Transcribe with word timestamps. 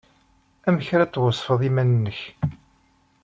Amek 0.67 0.87
ara 0.95 1.09
d-tweṣfeḍ 1.09 1.61
iman-nnek? 1.69 2.19